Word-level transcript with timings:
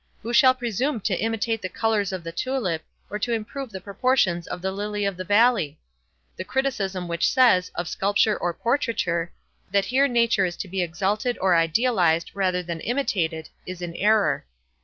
Who 0.23 0.33
shall 0.33 0.55
presume 0.55 0.99
to 1.01 1.15
imitate 1.21 1.61
the 1.61 1.69
colors 1.69 2.11
of 2.11 2.23
the 2.23 2.31
tulip, 2.31 2.81
or 3.11 3.19
to 3.19 3.33
improve 3.33 3.69
the 3.71 3.79
proportions 3.79 4.47
of 4.47 4.59
the 4.59 4.71
lily 4.71 5.05
of 5.05 5.15
the 5.15 5.23
valley? 5.23 5.77
The 6.37 6.43
criticism 6.43 7.07
which 7.07 7.29
says, 7.29 7.69
of 7.75 7.87
sculpture 7.87 8.35
or 8.35 8.51
portraiture, 8.51 9.31
that 9.69 9.85
here 9.85 10.07
nature 10.07 10.45
is 10.45 10.57
to 10.57 10.67
be 10.67 10.81
exalted 10.81 11.37
or 11.39 11.55
idealized 11.55 12.31
rather 12.33 12.63
than 12.63 12.79
imitated, 12.81 13.49
is 13.67 13.79
in 13.83 13.93
error. 13.95 14.43